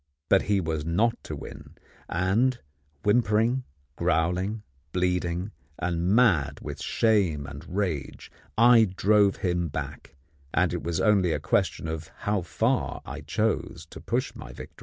[0.29, 1.75] But he was not to win;
[2.09, 2.59] and
[3.03, 3.65] whimpering,
[3.95, 10.15] growling, bleeding, and mad with shame and rage, I drove him back,
[10.55, 14.79] and it was only a question of how far I chose to push my victory.